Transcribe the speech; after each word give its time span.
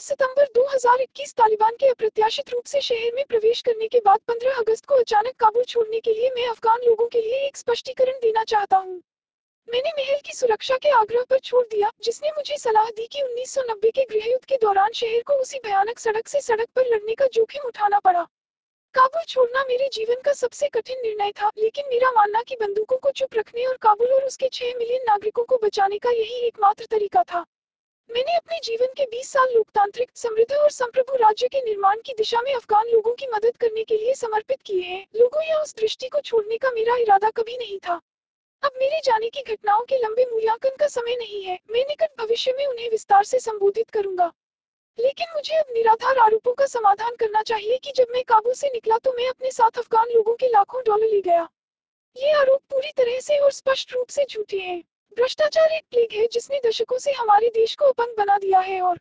8 0.00 0.02
सितंबर 0.02 0.46
2021 0.54 1.32
तालिबान 1.34 1.76
के 1.76 1.86
अप्रत्याशित 1.86 2.50
रूप 2.50 2.64
से 2.64 2.80
शहर 2.80 3.12
में 3.14 3.24
प्रवेश 3.24 3.60
करने 3.62 3.88
के 3.88 4.00
बाद 4.00 4.18
15 4.28 4.58
अगस्त 4.58 4.84
को 4.84 4.94
अचानक 4.94 5.34
काबुल 5.34 5.64
छोड़ने 5.64 6.00
के 6.00 6.12
लिए 6.14 6.30
मैं 6.30 6.48
अफगान 6.48 6.80
लोगों 6.86 7.06
के 7.06 7.20
लिए 7.20 7.38
एक 7.46 7.56
स्पष्टीकरण 7.56 8.12
देना 8.12 8.44
चाहता 8.44 8.76
हूँ। 8.76 9.02
मैंने 9.68 9.90
महल 9.90 10.18
की 10.26 10.32
सुरक्षा 10.32 10.76
के 10.76 10.90
आग्रह 10.90 11.22
पर 11.22 11.38
छोड़ 11.38 11.64
दिया, 11.66 11.90
जिसने 12.02 12.30
मुझे 12.30 12.58
सलाह 12.58 12.90
दी 12.90 13.06
कि 13.06 13.22
1990 13.22 13.90
के 13.90 14.04
गृहयुद्ध 14.04 14.44
के 14.44 14.56
दौरान 14.56 14.92
शहर 14.92 15.22
को 15.22 15.34
उसी 15.34 15.58
भयानक 15.58 15.98
सड़क 15.98 16.28
से 16.28 16.40
सड़क 16.40 16.68
पर 16.76 16.86
लड़ने 16.86 17.14
का 17.14 17.26
जोखिम 17.26 17.66
उठाना 17.66 17.98
पड़ा। 17.98 18.22
काबुल 18.94 19.24
छोड़ना 19.28 19.64
मेरे 19.64 19.88
जीवन 19.92 20.20
का 20.20 20.32
सबसे 20.32 20.68
कठिन 20.68 21.02
निर्णय 21.02 21.32
था, 21.32 21.50
लेकिन 21.58 21.84
मेरा 21.88 22.12
मानना 22.12 22.42
कि 22.42 22.56
बंदूकों 22.56 22.96
को 22.96 23.10
चुप 23.10 23.34
रखने 23.34 23.66
और 23.66 23.76
काबुल 23.76 24.12
और 24.12 24.24
उसके 24.24 24.48
छह 24.48 24.78
मिलियन 24.78 25.04
नागरिकों 25.08 25.44
को 25.44 25.56
बचाने 25.56 25.98
का 25.98 26.10
यही 26.10 26.46
एकमात्र 26.46 26.86
तरीका 26.90 27.22
था। 27.22 27.44
मैंने 28.16 28.36
अपने 28.36 28.60
जीवन 28.64 28.86
के 28.86 29.04
20 29.06 29.32
साल 29.32 29.54
लोकतांत्रिक, 29.54 30.10
समृद्ध 30.14 30.52
और 30.52 30.70
संप्रभु 30.70 31.16
राज्य 31.16 31.48
के 31.48 31.60
निर्माण 31.62 31.96
की 32.06 32.12
दिशा 32.12 32.42
में 32.42 32.54
अफगान 32.54 32.88
लोगों 32.88 33.14
की 33.14 33.26
मदद 33.26 33.56
करने 33.56 33.84
के 33.84 33.96
लिए 33.96 34.14
समर्पित 34.14 34.62
किए 34.62 34.80
हैं। 34.80 35.06
लोगों 35.16 35.42
या 35.42 35.60
उस 35.62 35.76
दृष्टि 35.76 36.08
को 36.08 36.20
छोड़ने 36.20 36.56
का 36.56 36.70
मेरा 36.70 36.96
इरादा 36.96 37.30
कभी 37.30 37.56
नहीं 37.56 37.78
था। 37.78 38.00
अब 38.62 38.70
मेरे 38.76 39.00
जाने 39.04 39.28
की 39.28 39.42
घटनाओं 39.42 39.84
के 39.84 39.98
लंबे 39.98 40.24
मूल्यांकन 40.24 40.76
का 40.80 40.86
समय 40.86 41.16
नहीं 41.16 41.42
है। 41.42 41.58
मैं 41.70 41.80
निकट 41.80 42.10
भविष्य 42.18 42.52
में 42.52 42.66
उन्हें 42.66 42.90
विस्तार 42.90 43.24
से 43.24 43.38
संबोधित 43.38 43.90
करूँगा। 43.90 44.32
लेकिन 44.98 45.26
मुझे 45.34 45.54
अब 45.54 45.66
निराधार 45.72 46.18
आरोपों 46.18 46.54
का 46.54 46.66
समाधान 46.66 47.16
करना 47.16 47.42
चाहिए 47.42 47.78
कि 47.78 47.92
जब 47.96 48.06
मैं 48.10 48.24
काबू 48.24 48.54
से 48.54 48.68
निकला 48.68 48.98
तो 48.98 49.12
मैं 49.12 49.28
अपने 49.28 49.50
साथ 49.50 49.78
अफगान 49.78 50.08
लोगों 50.08 50.34
के 50.34 50.48
लाखों 50.48 50.82
डॉलर 50.86 51.06
ले 51.06 51.20
गया। 51.20 51.48
ये 52.16 52.32
आरोप 52.32 52.60
पूरी 52.70 52.92
तरह 52.96 53.20
से 53.20 53.38
और 53.38 53.52
स्पष्ट 53.52 53.92
रूप 53.92 54.08
से 54.08 54.24
झूठे 54.30 54.58
हैं। 54.58 54.84
भ्रष्टाचार 55.16 55.70
एक 55.70 55.82
प्लेग 55.90 56.12
है 56.12 56.26
जिसने 56.32 56.60
दशकों 56.66 56.98
से 56.98 57.12
हमारे 57.12 57.48
देश 57.48 57.74
को 57.74 57.84
अपंग 57.84 58.16
बना 58.18 58.36
दिया 58.38 58.60
है 58.60 58.80
और 58.80 58.98